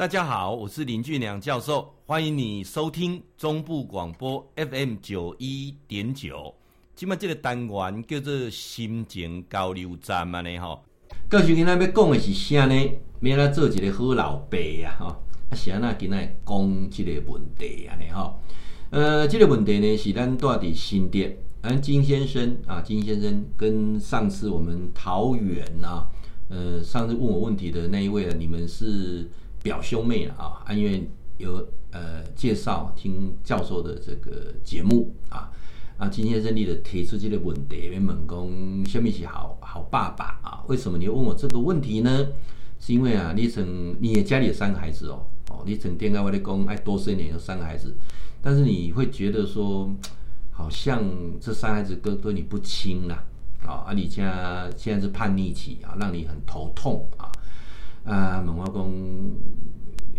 [0.00, 6.54] 大家好，我是林俊良教授，欢迎你收听中部广播 FM 九一点九。
[6.96, 10.82] 今麦这个单元叫做心情交流站嘛呢吼。
[11.28, 12.74] 教授今天要讲的是啥呢？
[13.20, 15.08] 要来做一个好老爸呀吼。
[15.50, 18.40] 啊，是安那今仔讲这个问题啊呢吼。
[18.88, 26.08] 呃，这个问题呢是咱住伫新店，咱金先生啊，金先生跟上次我们桃园啊，
[26.48, 29.30] 呃，上次问我问题的那一位啊，你们是。
[29.62, 35.50] 表兄妹啊，因为有呃介绍听教授的这个节目啊，
[35.98, 40.64] 啊，金先生你的提出这个问题，问讲什么是好好爸爸啊？
[40.68, 42.28] 为什么你问我这个问题呢？
[42.78, 47.94] 是因为啊，你曾你也家里有三个孩子哦，哦，你曾电告我的公爱多生一点有三个孩子，
[48.40, 49.94] 但是你会觉得说，
[50.52, 51.04] 好像
[51.38, 53.22] 这三孩子都对你不亲啦，
[53.66, 57.30] 啊，啊，你家现在是叛逆期啊，让你很头痛啊。
[58.02, 59.30] 啊，猛华公，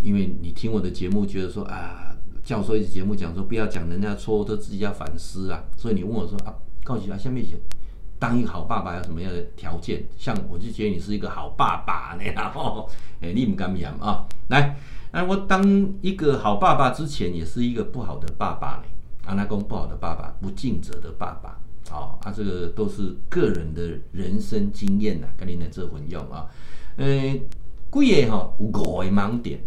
[0.02, 5.64] 因为你听我的节目，觉得说啊，教授一直节目讲说不要讲人家错误，都自己要反思啊。
[5.78, 7.56] 所以你问我说啊，告诉他下面写，
[8.18, 10.04] 当一个好爸爸有什么样的条件？
[10.18, 12.90] 像我就觉得你是一个好爸爸呢， 然后
[13.22, 14.26] 哎，你不敢讲啊？
[14.50, 14.76] 来，
[15.12, 15.64] 那我当
[16.02, 18.84] 一个好爸爸之前，也是一个不好的爸爸呢。
[19.26, 21.60] 阿拉公不好的爸爸，不尽责的爸爸，
[21.92, 26.48] 哦，啊，这个都是个人的人生经验呐，跟你来做混用啊，
[26.98, 27.06] 呃。
[27.92, 29.60] 贵个哈有五个盲点，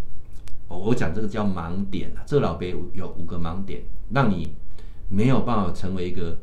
[0.76, 2.22] 我讲这个叫盲点啊。
[2.26, 4.54] 这、老爸有五个盲点，让你
[5.08, 6.38] 没有办法成为一个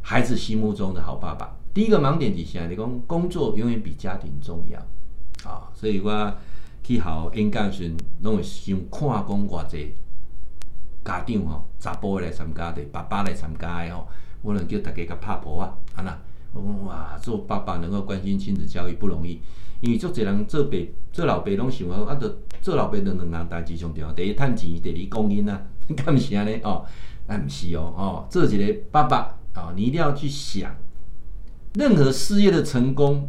[0.00, 1.56] 孩子心目中的好爸爸。
[1.74, 4.78] 第一个盲点底下，你讲工作永远比家庭重要
[5.50, 6.34] 啊，所以我
[6.82, 7.90] 去好演讲时，
[8.22, 9.94] 拢会先看讲偌济
[11.04, 14.06] 家长吼，查甫来参加的，爸爸来参加的吼，
[14.42, 16.18] 我能叫大家甲拍婆啊，安那，
[16.84, 19.40] 哇，做爸爸能够关心亲子教育不容易。
[19.82, 20.78] 因为足侪人做爸
[21.12, 25.60] 做老爸拢想讲啊，着做老爸着两样代志上重要，第一趁钱，第二供应啊，
[25.96, 26.86] 敢毋是安尼哦？
[27.26, 29.16] 啊，毋是哦，哦，做一个爸爸
[29.54, 30.72] 啊、哦，你一定要去想，
[31.74, 33.28] 任何事业的成功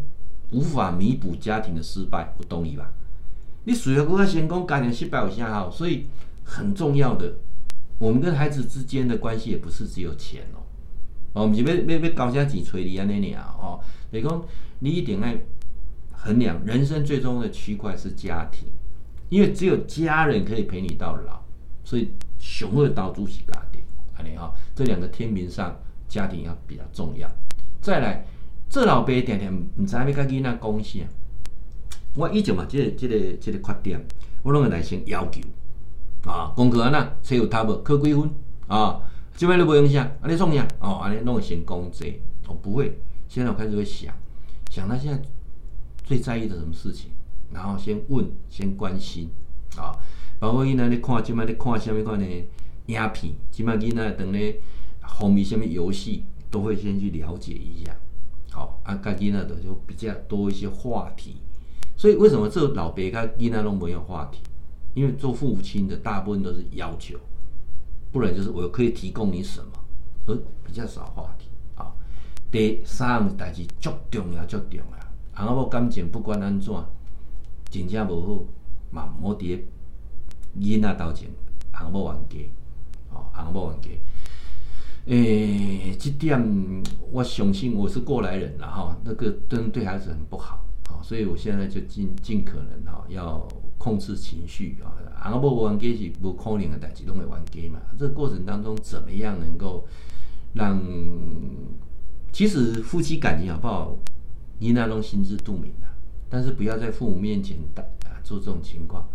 [0.51, 2.93] 无法弥补家庭的失败，有同意吧？
[3.63, 5.71] 你事业较成功，家庭失败有啥好？
[5.71, 6.05] 所以
[6.43, 7.33] 很重要的，
[7.97, 10.61] 我们跟孩子之间的关系也不是只有钱哦，
[11.33, 13.79] 哦，毋是要要要交啥钱催你安尼尔哦，
[14.11, 14.45] 就是讲
[14.77, 15.35] 你一定爱。
[16.23, 18.69] 衡量人生最终的区块是家庭，
[19.27, 21.41] 因为只有家人可以陪你到老，
[21.83, 23.81] 所以雄二刀主是家庭，
[24.15, 27.29] 安尼哈，这两个天平上家庭要比较重要。
[27.81, 28.25] 再来，
[28.69, 30.99] 这老爸天天唔知要跟囡仔讲啥，
[32.15, 34.07] 我以前嘛，这个这个这个缺点，
[34.43, 35.41] 我拢会来先要求。
[36.25, 38.29] 啊，功课安那，册有读无，考几分？
[38.67, 39.01] 啊，
[39.35, 42.17] 即摆你不用想，安尼创啥，哦，安尼拢会先讲这，
[42.47, 42.97] 我不会，
[43.27, 44.15] 现在我开始会想，
[44.69, 45.21] 想他现在。
[46.03, 47.11] 最在意的什么事情，
[47.51, 49.29] 然后先问，先关心
[49.77, 49.95] 啊。
[50.39, 52.25] 包括伊那你看，今麦你看什么款的
[52.87, 54.59] 影片，今麦囡仔等咧
[55.01, 57.95] 红米什么游戏，都会先去了解一下。
[58.51, 61.37] 好，啊，家囡仔的就比较多一些话题。
[61.95, 64.41] 所以为什么这老伯家囡仔都没有话题？
[64.93, 67.17] 因为做父亲的大部分都是要求，
[68.11, 69.71] 不然就是我可以提供你什么，
[70.27, 70.35] 而
[70.65, 71.91] 比较少话题啊。
[72.51, 75.02] 第三个代志足重要，足重要。
[75.33, 76.73] 阿某感情不管安怎，
[77.69, 78.43] 真正无好，
[78.91, 79.59] 嘛毋好伫
[80.59, 81.29] 囡仔头前，
[81.71, 82.49] 阿某冤家，
[83.11, 83.89] 哦，阿某冤家。
[85.05, 93.45] 诶、欸，这点我相信我是过来人了哈，那个真对孩子很不好，啊，所以我现在就尽尽可能哈，要
[93.77, 94.93] 控制情绪啊。
[95.19, 97.81] 阿某冤家是无可能的代志，拢会冤家嘛。
[97.97, 99.85] 这个过程当中，怎么样能够
[100.53, 100.79] 让，
[102.31, 103.97] 其实夫妻感情好不好？
[104.63, 105.87] 你那种心知肚明的，
[106.29, 109.05] 但是不要在父母面前打啊做这种情况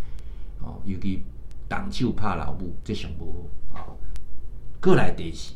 [0.60, 1.22] 哦，尤其
[1.66, 3.97] 挡就怕老母，这想不好啊。
[4.78, 5.54] 过来得是，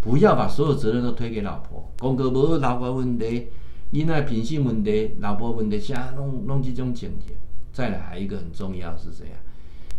[0.00, 3.48] 不要把所有责任都推给老婆，公哥无老婆问题，
[3.90, 7.34] 你那品性问题，老婆问题，瞎弄弄这种情节。
[7.74, 9.34] 再来还有一个很重要是这样，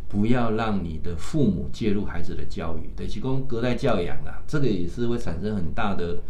[0.09, 6.23] 不要让你的父母介入孩子的教育，得提供隔代教养啊，这个也是会产生很大的。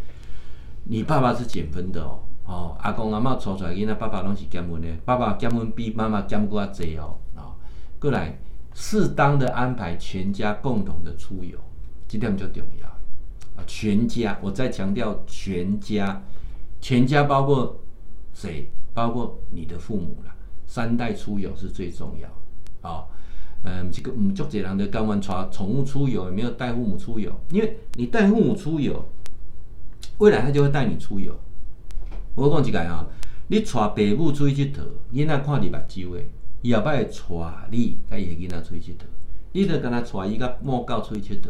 [0.89, 2.19] 你爸爸是减分的哦。
[2.47, 4.88] 哦，阿公阿嬷带出来囡仔，爸爸拢是减温的。
[5.03, 7.17] 爸爸减温比妈妈减过较侪哦。
[7.35, 7.53] 哦，
[7.99, 8.39] 过来
[8.73, 11.59] 适当的安排全家共同的出游，
[12.07, 12.88] 这点就重要。
[13.61, 16.21] 啊，全家，我再强调全家，
[16.79, 17.77] 全家包括
[18.33, 18.69] 谁？
[18.94, 20.33] 包括你的父母啦，
[20.65, 22.89] 三代出游是最重要。
[22.89, 23.03] 啊，
[23.63, 29.03] 嗯，这个唔足侪人的甘愿带宠物出游，也没有带父母出游，因为你带父母出游，
[30.19, 31.38] 未来他就会带你出游。
[32.37, 33.03] 我讲一个啊，
[33.47, 34.81] 你带爸母出去佚佗，
[35.11, 36.29] 囡仔看你目睭诶，
[36.61, 39.05] 伊后摆会带你甲伊个囡仔出去佚佗，
[39.53, 41.49] 你着跟他带伊甲某狗出去佚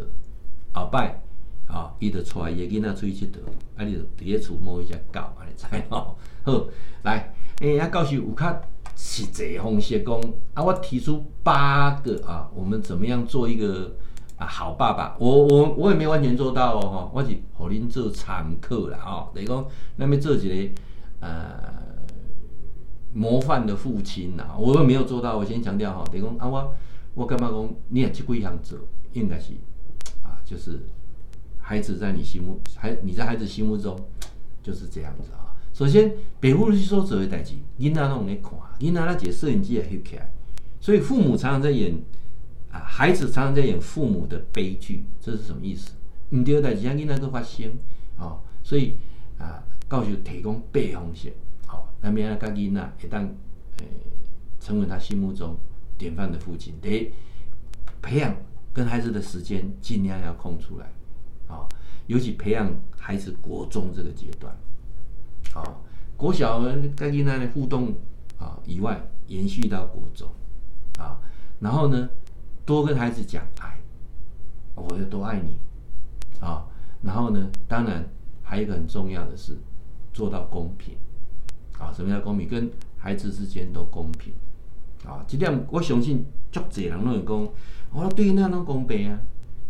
[0.72, 1.22] 后摆
[1.66, 3.36] 啊，伊着带伊个囡仔出去佚佗，
[3.76, 6.16] 啊，你着伫咧厝摸一只狗，安尼知吼？
[6.42, 6.64] 好，
[7.02, 8.62] 来，诶、欸，啊，教授有较
[8.96, 10.18] 实际方式讲，
[10.54, 13.94] 啊，我提出八个啊，我们怎么样做一个
[14.38, 15.16] 啊好爸爸？
[15.18, 19.66] 我我我也没完全做到哦，吼，我是互恁做参考啦，吼，等于讲，
[19.98, 20.70] 咱要做一个
[21.20, 21.78] 呃。
[23.14, 25.38] 模范的父亲呐，我也没有做到。
[25.38, 26.74] 我先强调哈，等于讲啊，我
[27.14, 27.68] 我干嘛讲？
[27.88, 28.78] 你也去几项做，
[29.14, 29.54] 应该是
[30.22, 30.78] 啊，就是
[31.58, 33.98] 孩子在你心目，孩你在孩子心目中
[34.62, 35.56] 就是这样子啊。
[35.72, 36.12] 首先，
[36.42, 40.30] 父母去说这个代志，囡仔拢在看，囡仔那个摄影机也翕起来，
[40.78, 41.98] 所以父母常常在演，
[42.84, 45.92] 孩子常常在演父母的悲剧，这是什么意思？
[46.30, 47.72] 唔对代志，让囡仔都发生
[48.18, 48.96] 啊，所以
[49.38, 51.32] 啊，教授提供八方式。
[52.00, 53.24] 那边啊，家囡仔会当
[53.78, 53.86] 诶
[54.60, 55.56] 成为他心目中
[55.96, 57.12] 典范的父亲，得
[58.00, 58.36] 培养
[58.72, 60.86] 跟孩子的时间尽量要空出来，
[61.48, 61.68] 啊、哦，
[62.06, 64.54] 尤其培养孩子国中这个阶段，
[65.54, 65.76] 啊、哦，
[66.16, 67.88] 国小家囡仔的互动
[68.38, 70.28] 啊、哦、以外，延续到国中，
[70.98, 71.16] 啊、哦，
[71.58, 72.08] 然后呢，
[72.68, 73.78] 多跟孩子讲爱，
[74.74, 75.56] 我有多爱你，
[76.38, 76.66] 啊、
[77.00, 78.06] 然后呢，当然
[78.42, 79.56] 还有一个很重要的是
[80.12, 80.94] 做到公平。
[81.78, 82.46] 啊，什么叫公平？
[82.46, 84.34] 跟孩子之间都公平。
[85.06, 87.48] 啊，这点我相信，足侪人拢会讲，
[87.90, 89.18] 我对囡仔拢公平啊。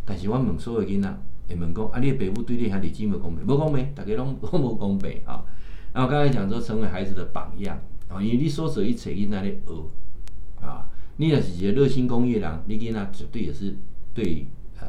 [0.05, 1.19] 但是我问所有囡仔，
[1.49, 3.47] 会问讲，啊，你的爸母对你兄弟姊妹公平？
[3.47, 5.45] 无公平，大家拢 拢无公平啊。
[5.93, 7.79] 然后刚才讲说，成为孩子的榜样
[8.09, 10.88] 啊，因为你所做一切囡仔咧学啊，
[11.19, 13.77] 你若是一个热心公益的人，你囡仔绝对也是
[14.13, 14.49] 对
[14.81, 14.87] 呃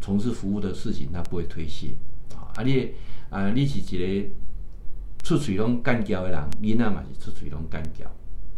[0.00, 1.94] 从事服务的事情，他不会推卸
[2.34, 2.62] 啊。
[2.62, 2.90] 你
[3.30, 4.30] 啊，你是一个。
[5.24, 8.04] 出嘴拢干教的人，囡仔嘛是出嘴拢干教，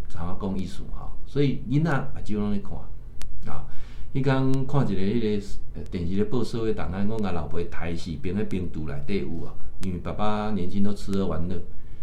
[0.09, 1.17] 怎啊讲意思哈？
[1.25, 3.65] 所以囡仔目睭拢咧看啊。
[4.13, 5.41] 迄天看一个迄
[5.77, 9.55] 个电视咧报社会档案，讲甲老婆抬死，边个冰毒内底有啊？
[9.85, 11.57] 因为爸爸年轻都吃喝玩乐，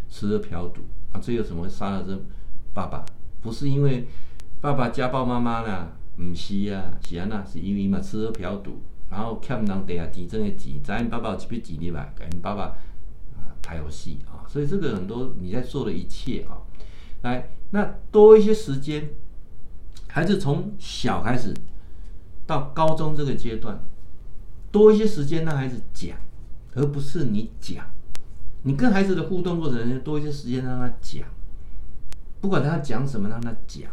[0.09, 0.79] 吃喝嫖赌
[1.11, 2.17] 啊，这有什么杀了这
[2.73, 3.03] 爸爸？
[3.41, 4.07] 不是因为
[4.63, 7.43] 爸爸家暴妈妈啦，毋是啊，是安那？
[7.43, 12.67] 是因为嘛吃喝嫖赌，然后欠人地下钱挣的钱，知因爸爸有一笔钱入来，甲因爸爸
[13.35, 14.47] 啊拍游戏啊。
[14.47, 16.63] 所以这个很多你在做的一切啊，
[17.23, 19.09] 来，那多一些时间，
[20.07, 21.53] 孩子从小开始
[22.47, 23.77] 到高中这个阶段，
[24.71, 26.15] 多一些时间让孩子讲，
[26.75, 27.85] 而不是你讲。
[28.61, 31.27] 你跟孩子的互动过程中，多一些时间让他讲，
[32.39, 33.91] 不管他讲什么，让他讲，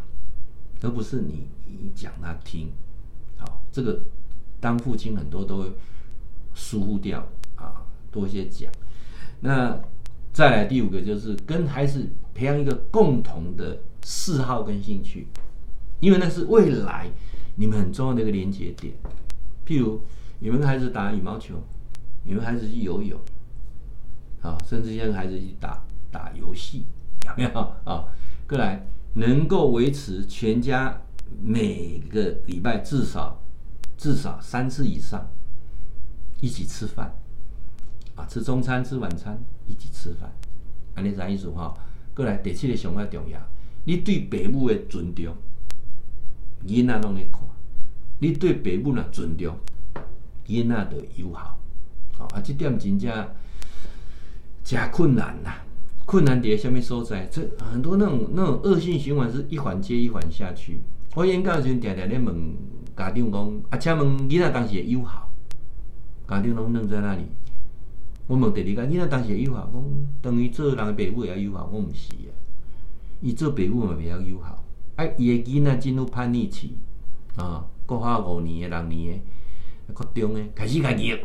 [0.82, 2.72] 而不是你你讲他听。
[3.38, 4.02] 好，这个
[4.60, 5.72] 当父亲很多都会
[6.54, 8.70] 疏忽掉啊，多一些讲，
[9.40, 9.80] 那。
[10.32, 15.26] 再来第五个就是跟孩子培养一个共同的嗜好跟兴趣，
[15.98, 17.10] 因为那是未来
[17.56, 18.94] 你们很重要的一个连接点。
[19.66, 20.00] 譬如
[20.38, 21.56] 你们跟孩子打羽毛球，
[22.22, 23.20] 你们孩子去游泳，
[24.40, 26.84] 啊，甚至让孩子去打打游戏，
[27.26, 27.50] 有没有
[27.82, 28.04] 啊？
[28.48, 31.02] 过来能够维持全家
[31.42, 33.40] 每个礼拜至少
[33.96, 35.28] 至少三次以上
[36.40, 37.14] 一起吃饭
[38.14, 38.24] 啊。
[38.26, 40.32] 吃中餐，吃晚餐，一起吃饭，
[40.94, 41.74] 安尼啥意思哈？
[42.14, 43.40] 过来第七个上个重要，
[43.84, 45.34] 你对父母的尊重，
[46.66, 47.40] 囡仔拢会看；
[48.18, 49.56] 你对父母若尊重，
[50.46, 51.58] 囡仔就友好。
[52.12, 53.28] 好啊，这点真正
[54.62, 55.54] 真困难呐！
[56.10, 57.24] 困难在什么所在？
[57.30, 60.80] 这很多那种那种恶性循环是一环接一环下去。
[61.14, 62.56] 我演讲时阵，常常咧问
[62.96, 65.30] 家长讲：啊，请问囡仔当时会友好？
[66.26, 67.22] 家长拢愣在那里。
[68.26, 69.84] 我问第二个，囡仔当时会友好，讲
[70.20, 72.34] 等于做人的爸母也要友好，我毋是啊，
[73.20, 74.64] 伊做爸母嘛袂晓友好，
[74.96, 76.76] 啊，伊的囡仔进入叛逆期，
[77.36, 79.22] 啊，国小五年的、六年
[79.86, 81.16] 的、国中的，开始甲逆，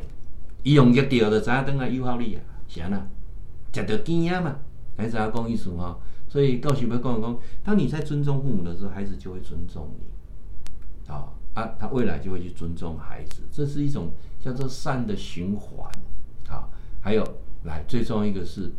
[0.61, 3.03] 伊用逆着就知影当来友好你啊，是安那，
[3.73, 4.55] 食着惊啊嘛，
[4.97, 15.89] 孩子要讲意思吼，所以教授要讲讲，当你在尊重父母的时候，孩子就会尊重你，啊啊，他未来就会去尊重孩子，这是一种叫做善的循环，
[16.49, 16.69] 啊。
[17.01, 17.23] 还有，
[17.65, 18.71] 来最重要一个是，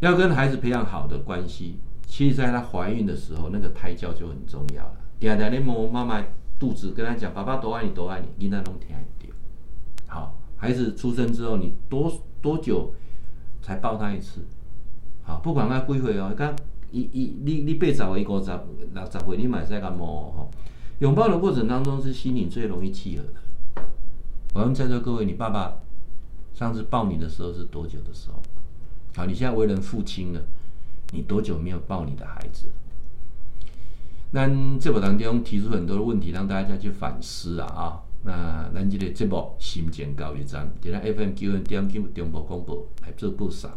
[0.00, 1.78] 要跟孩子培养好的关系。
[2.06, 4.96] 其实，在她怀孕的时候，那个胎教就很重要了。
[5.20, 6.24] 嗲嗲的摸妈妈
[6.58, 9.30] 肚子，跟她讲：“爸爸多爱你，多爱你。”你那种听一点。
[10.06, 12.10] 好，孩子出生之后，你多
[12.40, 12.94] 多久
[13.66, 14.42] 才抱他一次？
[15.24, 16.54] 好，不管他几岁哦，刚
[16.92, 18.50] 一一你你八十岁、五十、
[18.94, 20.46] 六十岁，你买这个摸哈。
[21.00, 23.82] 拥抱的过程当中是心灵最容易契合的。
[24.54, 25.78] 我们在座各位，你爸爸。
[26.54, 28.40] 上次抱你的时候是多久的时候？
[29.16, 30.40] 好，你现在为人父亲了，
[31.12, 32.68] 你多久没有抱你的孩子？
[34.30, 38.05] 那这本当中提出很多的问题，让大家去反思啊啊。
[38.26, 43.70] 那咱这个节目心情教育站，点来 FM 九二点九中部广播来做播送。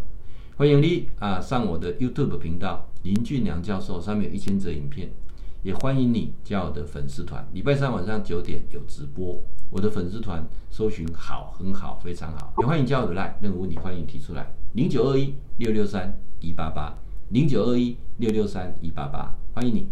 [0.58, 5.12] 欢迎你啊上我的 YouTube 频道林俊良教授，上面有一千则影片。
[5.62, 9.40] 也欢迎你加我的粉丝团，礼拜三晚上九点有直播。
[9.70, 12.52] 我的粉丝团搜寻好，很好，非常好。
[12.58, 16.98] 也欢迎加我的 Line，任何问题欢迎提出来，零九二一六六三一八八，
[17.30, 19.90] 零九二一六六三一八八，欢迎你。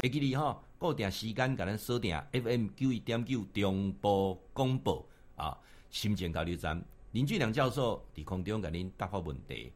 [0.00, 0.65] 会记得哈。
[0.78, 5.06] 固定时间，甲咱锁定 FM 九一点九中波广播
[5.36, 5.58] 啊，
[5.90, 9.72] 心情交流站林俊良教授伫空中甲您答复问题。